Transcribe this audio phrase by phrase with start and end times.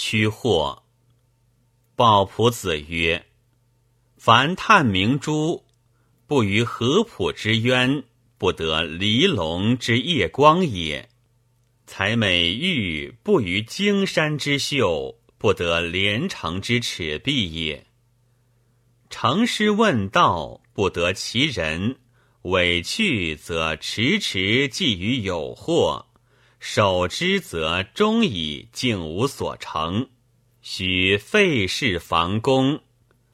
[0.00, 0.84] 屈祸。
[1.96, 3.26] 鲍仆子曰
[4.16, 5.64] ：“凡探明珠，
[6.28, 8.04] 不于合浦之渊，
[8.38, 11.08] 不得离龙之夜光也；
[11.84, 17.84] 才美玉，不于荆山之秀，不得连城之尺璧也。
[19.10, 21.96] 成师问道，不得其人；
[22.42, 26.06] 委去则迟迟寄于有祸。”
[26.60, 30.08] 守之则终矣，竟无所成。
[30.60, 32.82] 许费事防功，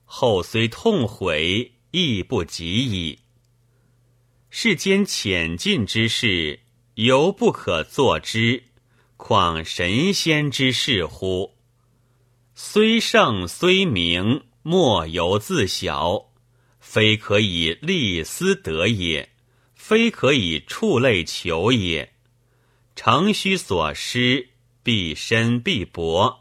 [0.04, 3.18] 后虽痛悔，亦不及矣。
[4.50, 6.60] 世间浅近之事，
[6.94, 8.64] 犹不可作之，
[9.16, 11.56] 况神仙之事乎？
[12.54, 16.30] 虽圣虽明，莫由自小。
[16.78, 19.30] 非可以立思得也，
[19.74, 22.13] 非可以触类求也。
[22.96, 24.50] 诚须所失，
[24.82, 26.40] 必深必薄；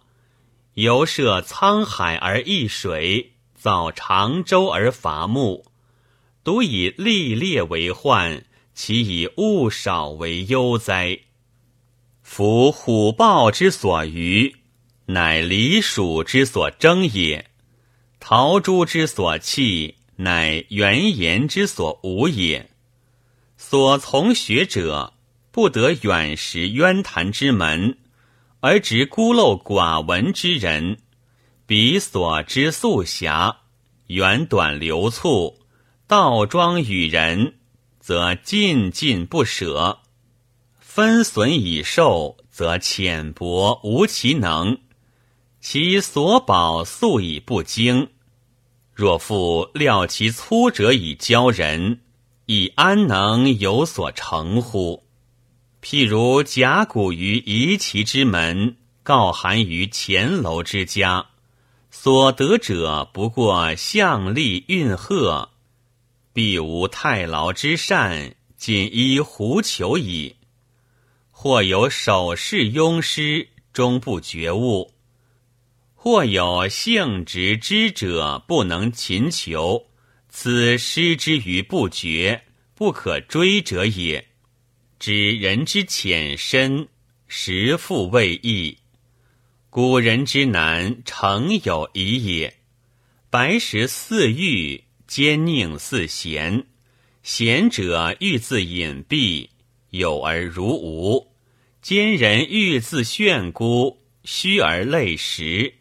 [0.76, 5.66] 游涉沧海而易水，造长洲而伐木。
[6.44, 11.20] 独以利烈为患，其以物少为忧哉？
[12.22, 14.56] 夫虎豹之所愚，
[15.08, 17.46] 乃狸鼠之所争也；
[18.20, 22.70] 陶朱之所弃，乃原言之所无也。
[23.58, 25.14] 所从学者。
[25.54, 28.00] 不得远识渊潭之门，
[28.60, 30.98] 而执孤陋寡闻之人，
[31.68, 33.58] 彼所知素狭，
[34.08, 35.60] 远短流促，
[36.08, 37.54] 倒装与人，
[38.00, 40.00] 则尽尽不舍；
[40.80, 44.80] 分损以受，则浅薄无其能，
[45.62, 48.10] 其所保素以不精。
[48.92, 52.00] 若复料其粗者以教人，
[52.48, 55.04] 以安能有所成乎？
[55.84, 61.26] 譬如甲骨于夷其之门，告函于前楼之家，
[61.92, 65.50] 所得者不过象力运鹤，
[66.32, 70.38] 必无太牢之善，仅依狐裘矣。
[71.30, 74.94] 或有守侍庸师，终不觉悟；
[75.96, 79.88] 或有性直之者，不能勤求，
[80.30, 84.30] 此失之于不觉，不可追者也。
[85.06, 86.88] 知人之浅深，
[87.28, 88.78] 实复未易。
[89.70, 92.56] 古人之难，诚有疑也。
[93.30, 96.66] 白石似玉，坚佞似弦。
[97.22, 99.50] 贤者欲自隐蔽，
[99.90, 101.34] 有而如无；
[101.82, 105.74] 奸人欲自炫孤，虚而类实。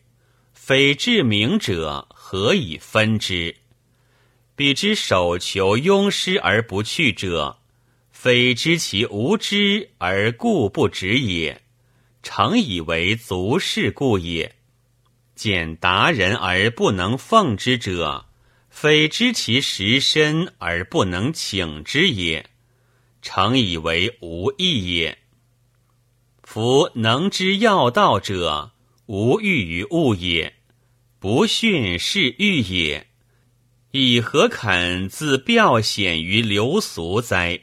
[0.53, 3.55] 非至明者，何以分之？
[4.56, 7.61] 彼之守求庸师而不去者。
[8.22, 11.60] 非知其无知而故不止也，
[12.22, 14.55] 诚以为足是故也。
[15.34, 18.27] 见达人而不能奉之者，
[18.71, 22.49] 非知其实身而不能请之也，
[23.22, 25.19] 诚以为无益也。
[26.44, 28.71] 夫能知要道者，
[29.06, 30.55] 无欲于物也，
[31.19, 33.09] 不训是欲也，
[33.91, 37.61] 以何肯自表显于流俗哉？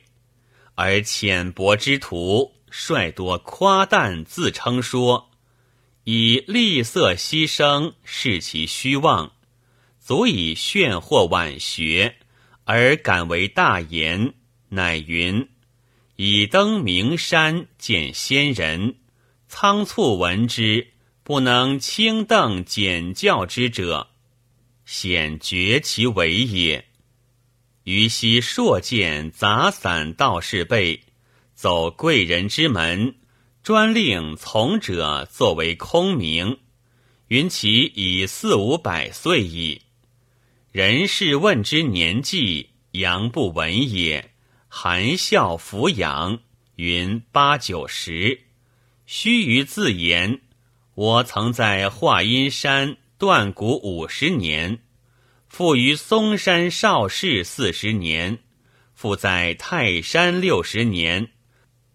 [0.82, 5.30] 而浅薄之徒，率多夸诞，自称说，
[6.06, 9.34] 以利色牺牲，视其虚妄，
[10.00, 12.16] 足以炫惑晚学，
[12.64, 14.34] 而敢为大言，
[14.70, 15.50] 乃云：
[16.16, 18.96] 以登名山见仙人，
[19.50, 24.12] 仓促闻之，不能轻瞪简教之者，
[24.86, 26.89] 显绝其为也。
[27.90, 31.02] 于昔硕见杂散道士辈
[31.56, 33.16] 走贵人之门，
[33.64, 36.60] 专令从者作为空名，
[37.30, 39.82] 云其已四五百岁矣。
[40.72, 44.34] 人事问之年纪，阳不闻也，
[44.68, 46.42] 含笑抚养，
[46.76, 48.42] 云八九十。
[49.08, 50.42] 须臾自言：
[50.94, 54.78] 我曾在华阴山断骨五十年。
[55.50, 58.38] 复于嵩山少室四十年，
[58.94, 61.32] 复在泰山六十年，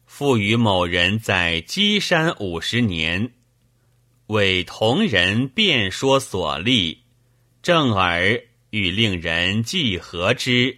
[0.04, 3.32] 复与某人在稽山五十年，
[4.26, 7.04] 为同人辩说所立，
[7.62, 10.76] 正耳欲令人记合之，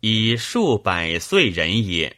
[0.00, 2.14] 以数百岁人也。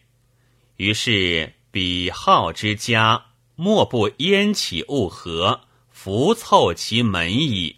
[0.78, 5.60] 于是彼好之家，莫不焉起物合，
[5.90, 7.76] 浮凑其门矣。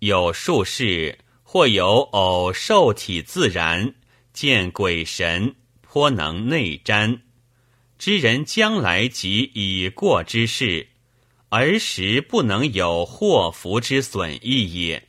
[0.00, 3.94] 有术士，或有偶受体自然，
[4.32, 7.20] 见鬼神，颇能内瞻，
[7.98, 10.88] 知人将来及已过之事，
[11.50, 15.08] 儿时不能有祸福之损益也。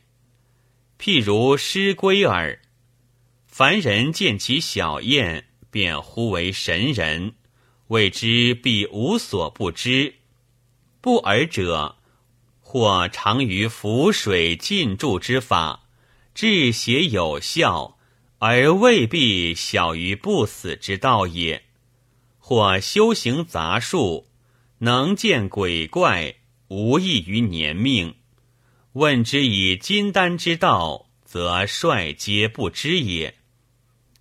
[0.98, 2.60] 譬如师归耳，
[3.46, 7.32] 凡人见其小燕，便呼为神人，
[7.88, 10.16] 谓之必无所不知。
[11.00, 11.96] 不尔者，
[12.72, 15.82] 或常于浮水浸注之法，
[16.34, 17.98] 治邪有效，
[18.38, 21.60] 而未必小于不死之道也；
[22.38, 24.26] 或修行杂术，
[24.78, 26.36] 能见鬼怪，
[26.68, 28.14] 无异于年命。
[28.94, 33.34] 问之以金丹之道，则率皆不知也。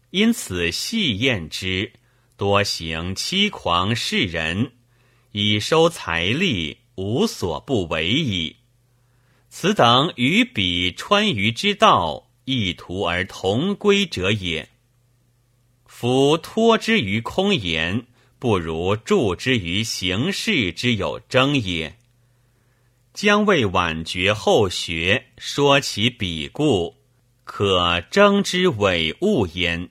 [0.10, 1.94] 因此细验之，
[2.36, 4.74] 多行欺狂世人，
[5.32, 8.58] 以收财力，无所不为矣。
[9.50, 14.70] 此等与彼川渝之道，异途而同归者也。
[15.86, 18.08] 夫托之于空言，
[18.40, 21.98] 不如助之于行事之有争也。
[23.14, 26.96] 将为晚绝后学，说其彼故，
[27.44, 29.90] 可争之伪物焉。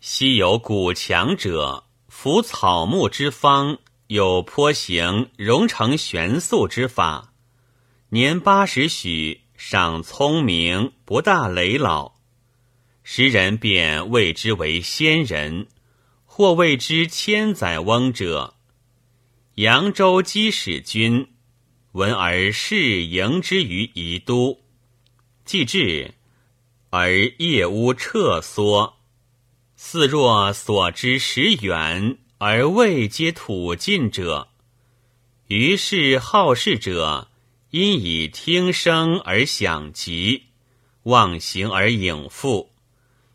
[0.00, 3.78] 昔有古强者，服草木之方，
[4.08, 7.32] 有颇行融成玄素之法。
[8.10, 12.14] 年八十许，尚聪明，不大累老。
[13.02, 15.66] 时人便谓之为仙人，
[16.24, 18.54] 或谓之千载翁者。
[19.56, 21.28] 扬州击使君。
[21.92, 24.64] 闻而事迎之于宜都，
[25.44, 26.14] 既至，
[26.90, 28.96] 而夜屋撤缩，
[29.76, 34.48] 似若所知时远而未皆土尽者。
[35.46, 37.28] 于是好事者，
[37.70, 40.44] 因以听声而享极，
[41.04, 42.72] 望形而影复，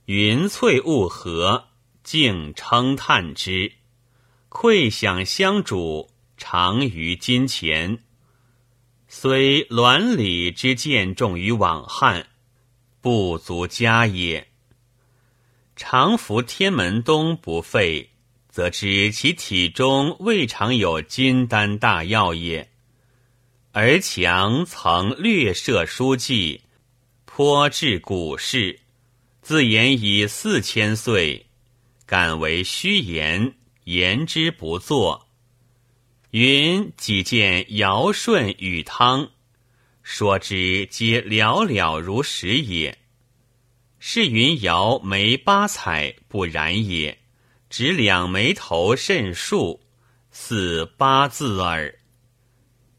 [0.06, 1.68] 云翠雾合，
[2.04, 3.74] 竟称叹之，
[4.50, 8.04] 愧享相主，常于金钱。
[9.07, 12.28] 虽卵里之见重于往汉，
[13.02, 14.48] 不足嘉也。
[15.75, 18.10] 常服天门冬不废，
[18.60, 22.70] 则知其体中未尝有金丹大药也。
[23.72, 26.64] 而强曾略涉书记，
[27.24, 28.82] 颇治古事，
[29.42, 31.46] 自言以四千岁，
[32.06, 33.54] 敢为虚言，
[33.86, 35.30] 言之不作。
[36.32, 39.30] 云几见尧舜禹汤，
[40.04, 42.98] 说之皆寥寥如实也。
[44.00, 47.18] 是云尧没八彩不然也，
[47.69, 49.80] 只两眉头甚竖，
[50.31, 52.00] 似八字耳。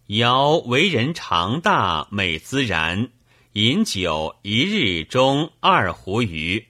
[0.06, 3.10] 尧为人长大美自然，
[3.54, 6.66] 饮酒一日中二壶余。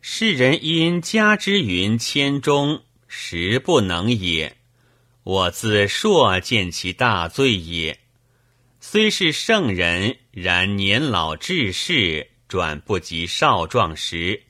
[0.00, 4.56] 世人因加之云千钟，实不能也。
[5.24, 7.98] 我自硕见其大罪也，
[8.80, 14.44] 虽是圣人，然年老志士转不及少壮时。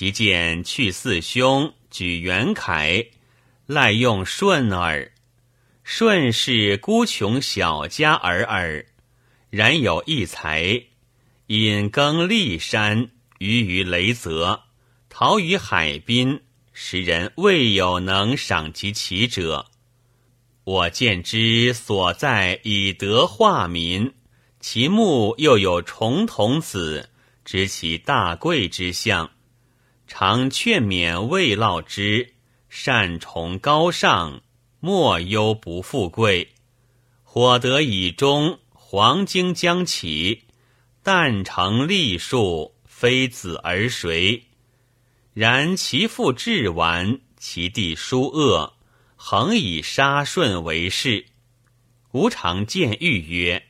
[0.00, 3.04] 即见去四兄举元凯，
[3.66, 5.12] 赖用顺耳。
[5.84, 8.86] 顺是孤穷小家儿耳，
[9.50, 10.84] 然有一才，
[11.48, 13.10] 引耕立山，
[13.40, 14.62] 鱼于雷泽，
[15.10, 16.40] 逃于海滨，
[16.72, 19.66] 时人未有能赏及其者。
[20.64, 24.14] 我见之所在以德化民，
[24.60, 27.10] 其目又有重瞳子，
[27.44, 29.30] 知其大贵之相，
[30.12, 32.34] 常劝勉未老之，
[32.68, 34.42] 善崇高尚，
[34.80, 36.48] 莫忧不富贵。
[37.22, 40.42] 火得以终，黄金将起，
[41.04, 44.46] 但成栗树，非子而谁？
[45.32, 48.74] 然其父至完，其弟殊恶。
[49.14, 51.24] 恒以杀顺为事，
[52.10, 53.64] 吾常见谕曰：“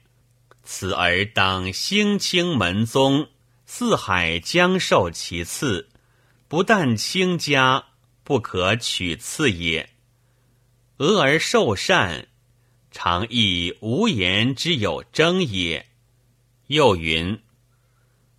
[0.64, 3.28] 此儿当兴清门宗，
[3.66, 5.89] 四海将受其次。
[6.50, 7.84] 不但卿家，
[8.24, 9.88] 不可取次也。”
[10.98, 12.26] 俄而受善，
[12.90, 15.86] 常亦无言之有争也。
[16.66, 17.40] 又云：“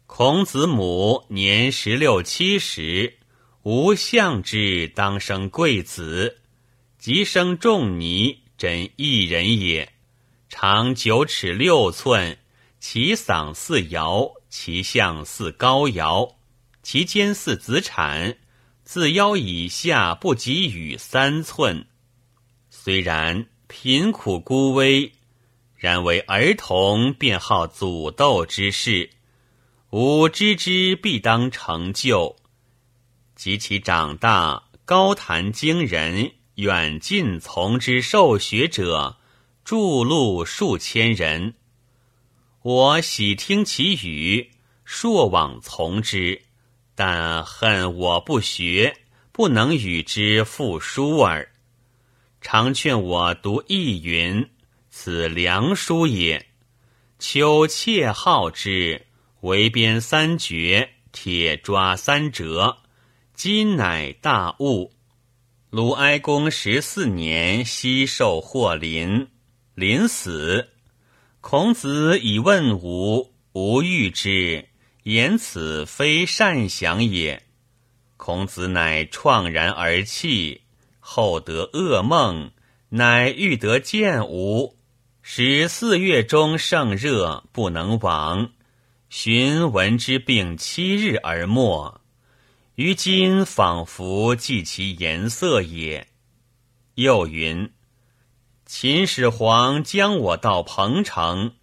[0.07, 3.17] 孔子母年十六七十，
[3.63, 6.41] 无相之当生贵子。”
[6.99, 9.93] 即生仲尼，真一人也。
[10.49, 12.37] 长九尺六寸，
[12.77, 16.35] 其嗓似尧，其相似高尧，
[16.83, 18.37] 其肩似子产，
[18.83, 21.85] 自腰以下不及羽三寸。
[22.69, 25.11] 虽然贫苦孤微，
[25.75, 29.09] 然为儿童便好祖斗之事，
[29.91, 32.35] 吾知之必当成就。
[33.35, 36.33] 及其长大，高谈惊人。
[36.55, 39.17] 远近从之受学者，
[39.63, 41.55] 筑路数千人。
[42.61, 44.51] 我喜听其语，
[44.83, 46.43] 硕往从之，
[47.03, 48.95] 但恨我不学，
[49.31, 51.51] 不能与之复书耳。
[52.41, 54.47] 常劝我读易云，
[54.91, 56.45] 此良书也。
[57.17, 59.07] 秋切好之，
[59.39, 62.77] 为编三绝，铁抓三折。
[63.33, 64.91] 今乃大悟。
[65.71, 69.27] 鲁哀公十四年，西受祸临，
[69.73, 70.69] 临死。
[71.39, 74.67] 孔子以问吾，吾欲之，
[75.03, 77.43] 言此非善想也。
[78.17, 80.61] 孔子乃怆然而泣。
[81.03, 82.51] 后得噩梦，
[82.89, 84.77] 乃欲得见吾。
[85.23, 88.51] 使四月中盛热，不能往。
[89.09, 91.99] 寻闻之病七日而没。
[92.75, 96.07] 于今仿佛记其颜色也。
[96.95, 97.71] 又云：
[98.65, 101.55] 秦始皇将我到彭城，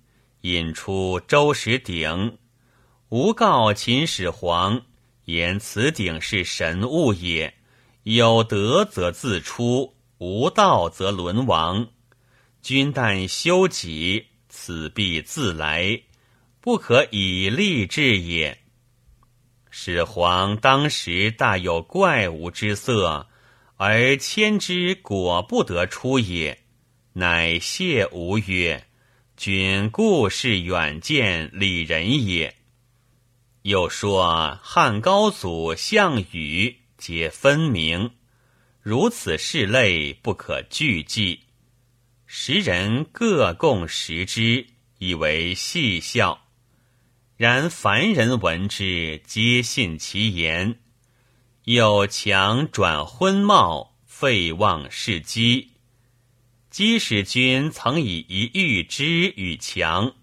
[0.43, 2.39] 引出周石鼎。
[3.11, 4.83] 吾告秦始皇，
[5.25, 7.55] 言此鼎是神物也。
[8.03, 11.89] 有德则自出，无道则沦亡。
[12.61, 16.03] 君但修己，此必自来，
[16.61, 18.59] 不可以立志也。
[19.71, 23.27] 始皇当时大有怪物之色，
[23.79, 26.59] 而迁之果不得出也，
[27.15, 28.87] 乃谢吾曰
[29.35, 32.55] ：“君故是远见礼人也。”
[33.69, 36.79] 又说汉高祖项羽。
[36.97, 38.13] 皆分明，
[38.81, 41.41] 如此事类不可俱记。
[42.27, 46.47] 时人各共识之，以为戏笑。
[47.37, 50.81] 然凡人闻之，皆信其言。
[51.65, 55.73] 有强转昏冒，废忘事机。
[56.71, 60.15] 姬使君曾以一喻之与强，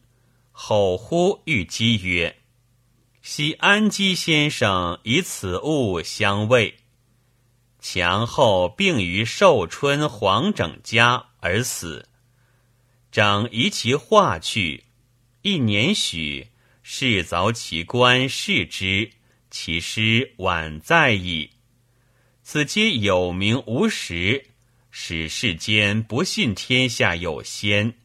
[0.51, 2.35] 吼呼欲姬曰。
[3.27, 6.75] 昔安基先生以此物相慰，
[7.79, 12.07] 强后病于寿春黄整家而死。
[13.11, 14.83] 整移其化去，
[15.41, 16.49] 一年许，
[16.83, 19.09] 士凿其棺视之，
[19.49, 21.49] 其尸宛在矣。
[22.43, 24.51] 此皆有名无实，
[24.91, 27.95] 使世间不信天下有仙，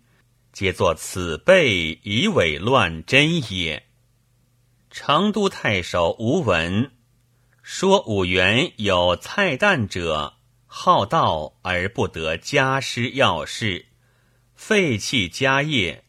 [0.50, 3.89] 皆作此辈以伪乱真也。
[4.90, 6.90] 成都太守吴文
[7.62, 10.34] 说：“五原有菜旦者，
[10.66, 13.86] 好道而不得家师要事，
[14.56, 16.04] 废弃家业，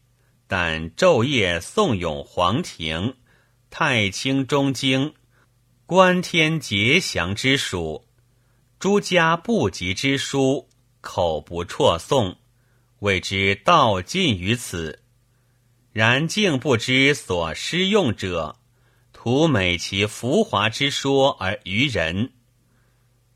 [0.47, 3.17] 但昼夜诵咏黄庭、
[3.69, 5.13] 太清中经、
[5.85, 8.07] 观天节祥之属，
[8.79, 10.67] 诸家不及之书，
[11.01, 12.37] 口不辍诵，
[12.99, 15.03] 谓之道尽于此。
[15.91, 18.57] 然竟不知所施用者。”
[19.23, 22.31] 图美其浮华之说而愚人，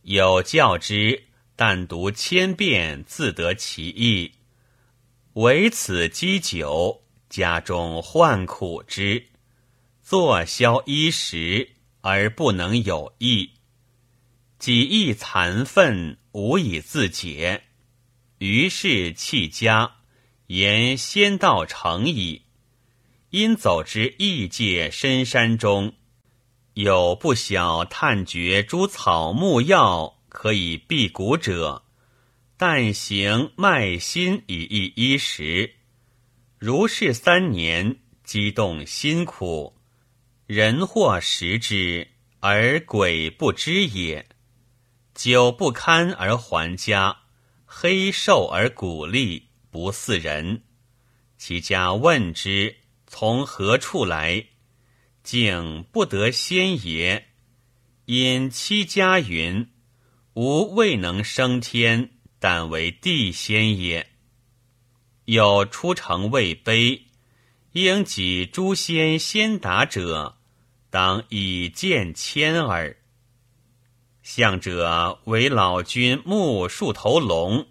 [0.02, 1.26] 有教之，
[1.56, 4.32] 但读千遍自得其意。
[5.34, 9.28] 唯此积久，家中患苦之，
[10.02, 13.52] 坐消衣食而不能有益，
[14.58, 17.62] 己亦残愤，无以自解。
[18.40, 19.98] 于是弃家，
[20.48, 22.45] 言先道成矣。
[23.36, 25.92] 因走之异界深山中，
[26.74, 31.84] 有不晓探掘诸草木药可以辟谷者，
[32.56, 35.76] 但行卖心以益衣食。
[36.58, 39.76] 如是三年，激动辛苦，
[40.48, 42.08] 人或食之，
[42.40, 44.26] 而鬼不知也。
[45.14, 47.18] 久不堪而还家，
[47.66, 50.64] 黑瘦而骨立，不似人。
[51.38, 52.78] 其家问之。
[53.18, 54.48] 从何处来？
[55.24, 57.28] 竟不得仙也。
[58.08, 59.70] 因妻家云
[60.36, 64.06] ：“吾未能升天，但为地仙也。”
[65.24, 67.04] 有出城未卑，
[67.72, 70.36] 应己诸仙先达者，
[70.90, 72.98] 当以见谦耳。
[74.24, 77.66] 向者为老君木树头龙，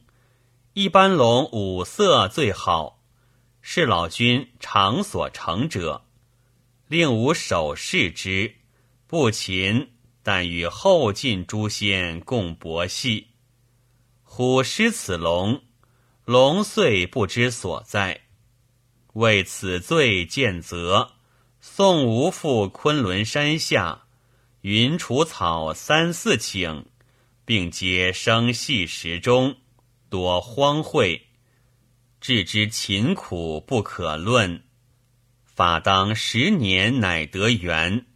[0.73, 2.94] 一般龙五色最好。
[3.67, 6.05] 是老君常所成者，
[6.87, 8.57] 令吾守视之，
[9.07, 9.91] 不勤，
[10.23, 13.29] 但与后晋诸仙共博戏。
[14.23, 15.63] 虎失此龙，
[16.27, 18.21] 龙遂不知所在，
[19.15, 21.13] 为此罪见责，
[21.59, 24.03] 送吾赴昆仑山下，
[24.61, 26.85] 云除草三四顷，
[27.47, 29.57] 并皆生细石中，
[30.11, 31.23] 多荒秽。
[32.27, 34.63] 治之勤苦不可论。
[35.45, 38.07] 法当十年乃得圆。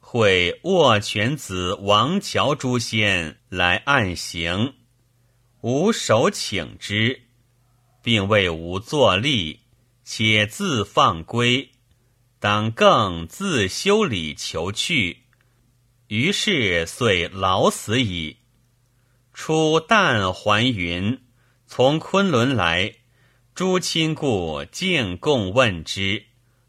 [0.00, 4.74] 会握拳子王乔诸仙来暗行，
[5.60, 7.28] 吾手请之，
[8.02, 9.60] 并为吾作立，
[10.02, 11.70] 且自放归，
[12.40, 15.18] 当更自修理求去。
[16.08, 18.38] 于是遂老死矣。
[19.32, 21.20] 出旦还云，
[21.68, 22.94] 从昆仑来，
[23.58, 26.26] 诸亲故敬共问之，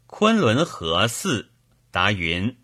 [0.08, 1.52] 昆仑何似？
[1.92, 2.56] 答云。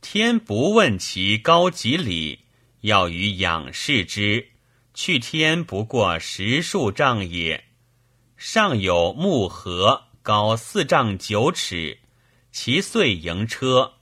[0.00, 2.40] 天不问其高几里，
[2.80, 4.48] 要于仰视之。
[4.94, 7.62] 去天不过十数丈也。
[8.36, 12.00] 上有木盒，高四丈九尺，
[12.50, 13.92] 其穗迎车。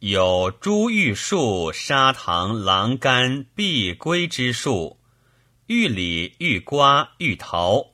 [0.00, 4.98] 有珠玉树、砂糖、狼干、碧龟之树，
[5.66, 7.89] 玉李、玉瓜、玉桃，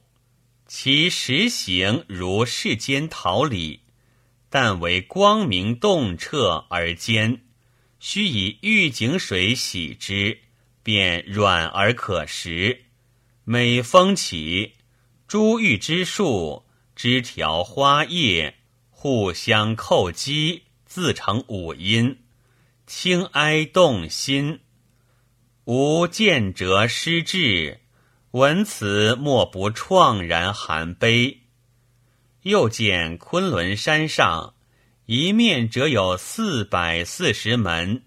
[0.67, 3.81] 其实形如世间桃李。
[4.49, 7.43] 但为光明洞彻而坚，
[7.99, 10.39] 须以玉井水洗之，
[10.83, 12.85] 便软而可食。
[13.45, 14.75] 每风起，
[15.27, 18.55] 珠玉之树枝条花叶
[18.89, 22.21] 互相叩击，自成五音，
[22.87, 24.61] 清哀动心。
[25.65, 27.81] 吾见者失志，
[28.37, 31.45] 闻此莫不怆然含悲。
[32.43, 34.53] 又见昆仑山上
[35.07, 38.03] 一面折有四百四十门，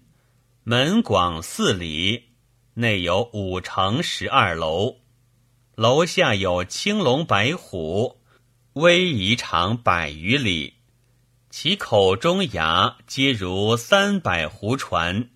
[0.62, 2.28] 门广四里，
[2.74, 4.98] 内有五城十二楼，
[5.74, 8.20] 楼下有青龙白虎，
[8.74, 10.74] 逶迤长百余里，
[11.50, 15.28] 其口中牙皆如三百湖船，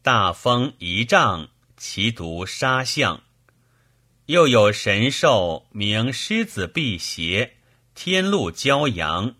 [0.00, 3.20] 大风一丈，其独沙象。
[4.28, 7.54] 又有神兽名狮子辟邪。
[7.94, 9.34] 天鹿骄阳，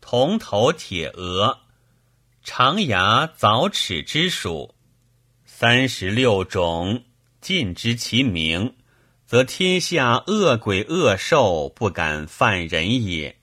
[0.00, 1.60] 铜头铁额，
[2.42, 4.74] 长牙凿齿之属，
[5.44, 7.04] 三十六种，
[7.40, 8.74] 尽知其名，
[9.24, 13.36] 则天下恶鬼恶兽不敢犯人也。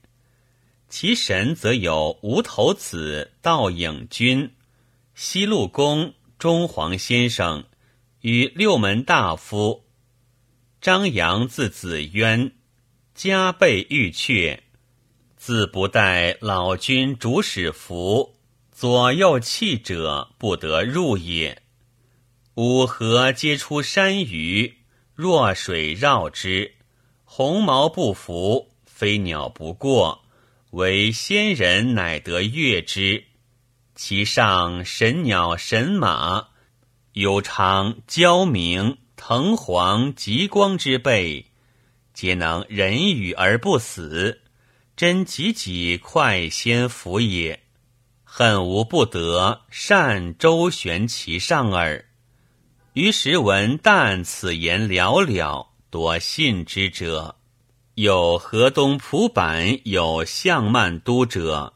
[0.90, 4.54] 其神则有无头子道影君、
[5.16, 7.64] 西路公、中皇先生
[8.20, 9.86] 与六门大夫。
[10.82, 12.52] 张扬字子渊。
[13.14, 14.58] 加倍玉阙，
[15.38, 18.38] 自不待老君主使符，
[18.72, 21.62] 左右弃者不得入也。
[22.56, 24.78] 五河皆出山隅，
[25.14, 26.74] 弱水绕之，
[27.26, 30.24] 鸿毛不服，飞鸟不过，
[30.72, 33.26] 唯仙人乃得越之。
[33.94, 36.48] 其上神鸟神马，
[37.14, 41.46] 有常交明藤黄极光之辈。
[42.12, 44.42] 皆能人与而不死，
[44.98, 47.62] 真己己快先服也。
[48.24, 52.04] 恨无不得，善周旋其上耳。
[52.94, 57.36] 于时闻但此言寥寥，多信之者。
[57.94, 61.76] 有河东蒲坂有向曼都者，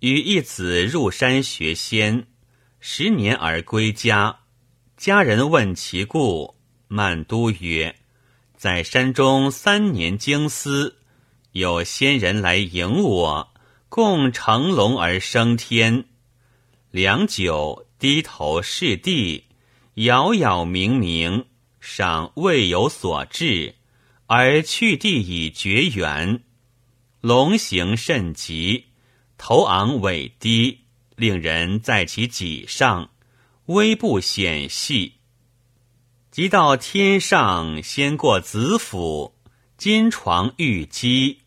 [0.00, 2.26] 与一子入山学仙，
[2.80, 4.38] 十年而归家。
[4.96, 6.56] 家人问其故，
[6.88, 7.94] 曼都曰。
[8.56, 10.96] 在山中三年经思，
[11.52, 13.52] 有仙人来迎我，
[13.88, 16.06] 共乘龙而升天。
[16.90, 19.44] 良久，低头视地，
[19.94, 21.44] 杳杳冥冥，
[21.80, 23.76] 尚未有所至，
[24.26, 26.42] 而去地已绝远。
[27.20, 28.86] 龙行甚急，
[29.36, 30.80] 头昂尾低，
[31.14, 33.10] 令人在其脊上，
[33.66, 35.17] 微不显细。
[36.38, 39.34] 即到天上，先过子府，
[39.76, 41.40] 金床玉几，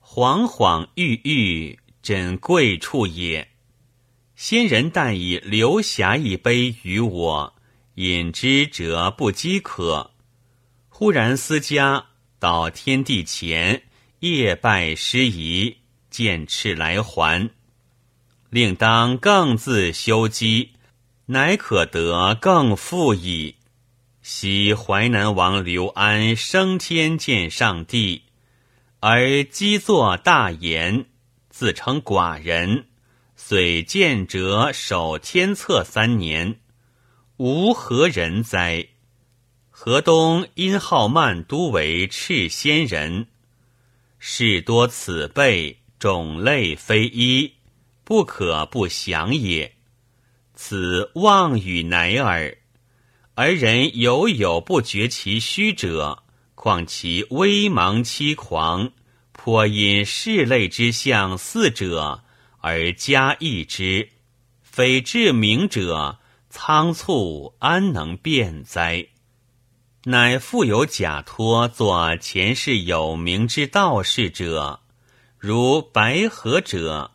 [0.00, 3.46] 晃晃郁郁，枕贵处也。
[4.34, 7.54] 仙人但以流霞一杯与我，
[7.94, 10.10] 饮之者不饥渴。
[10.88, 12.06] 忽然思家
[12.40, 13.84] 到天地前，
[14.18, 15.76] 夜拜师仪，
[16.10, 17.50] 见赤来还，
[18.50, 20.70] 令当更自修积，
[21.26, 23.54] 乃可得更富矣。
[24.30, 28.24] 昔淮南王刘安升天见上帝，
[29.00, 31.06] 而积作大言，
[31.48, 32.84] 自称寡人，
[33.36, 36.60] 遂见者守天策三年，
[37.38, 38.88] 吾何人哉？
[39.70, 43.28] 河东殷浩曼都为赤仙人，
[44.18, 47.54] 事多此辈，种类非一，
[48.04, 49.74] 不可不详也。
[50.52, 52.57] 此妄语乃耳。
[53.40, 56.24] 而人犹有不觉其虚者，
[56.56, 58.90] 况其微茫凄狂，
[59.30, 62.24] 颇因事类之象似者
[62.60, 64.08] 而加益之，
[64.60, 66.18] 非至明者，
[66.50, 69.06] 仓促安能辨哉？
[70.06, 74.80] 乃复有假托作前世有名之道士者，
[75.38, 77.12] 如白河者，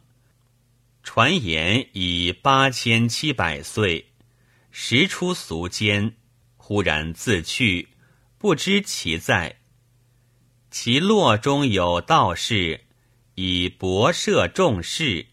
[1.03, 4.12] 传言已八千七百岁，
[4.75, 6.15] 时出俗间，
[6.57, 7.89] 忽然自去，
[8.39, 9.59] 不知其在。
[10.71, 12.81] 其落中有道士，
[13.35, 15.27] 以博涉众士，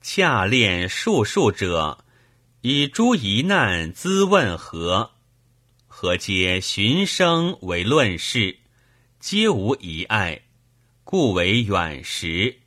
[0.00, 2.04] 恰练术数者，
[2.60, 5.10] 以诸疑难咨问何？
[5.88, 8.58] 何皆寻声为论事，
[9.18, 10.40] 皆无疑碍，
[11.02, 12.60] 故为远识。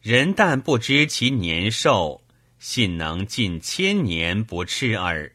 [0.00, 2.24] 人但不知其年寿，
[2.60, 5.32] 信能近千年不赤耳。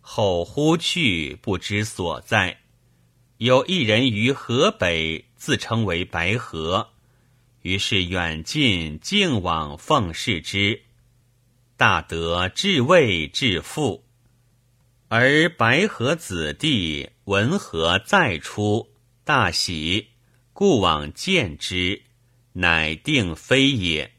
[0.00, 2.58] 后忽去，不知所在。
[3.36, 6.90] 有一人于河北，自称为白河，
[7.62, 10.82] 于是远近径往奉事之，
[11.76, 14.04] 大得至位至富。
[15.06, 18.88] 而白河子弟闻何再出，
[19.22, 20.08] 大喜，
[20.52, 22.02] 故往见之，
[22.54, 24.13] 乃定非也。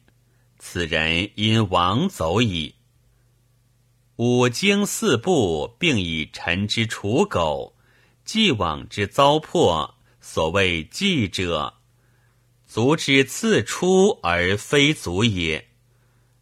[0.67, 2.73] 此人因亡走矣。
[4.15, 7.75] 五经四部，并以臣之刍狗，
[8.25, 11.75] 既往之糟粕，所谓记者，
[12.65, 15.67] 足之次出而非足也。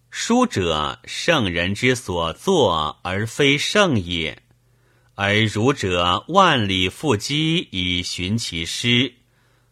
[0.09, 4.41] 书者，圣人之所作，而非圣也。
[5.15, 9.15] 而儒者万里赴机以寻其师，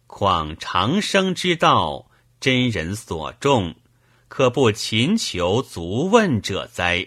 [0.06, 3.74] 况长生之道，真人所重，
[4.34, 7.06] 可不勤求足问者哉？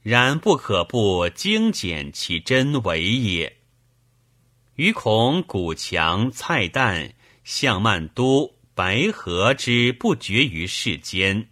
[0.00, 3.58] 然不可不精简其真伪也。
[4.76, 7.12] 余恐古强、蔡旦、
[7.44, 11.50] 向曼都、白河之不绝于世间，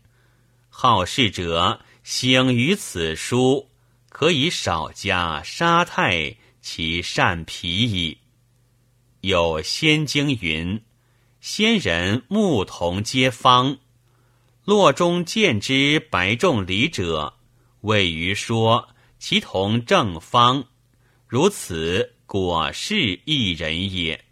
[0.70, 3.68] 好事者醒于此书。
[4.08, 8.16] 可以少加沙太其善皮矣。
[9.20, 10.82] 有仙经云
[11.42, 13.76] ：“仙人木同皆方，
[14.64, 17.34] 洛中见之白仲礼者，
[17.80, 20.64] 谓于说其同正方。
[21.26, 24.24] 如此果是一人也。”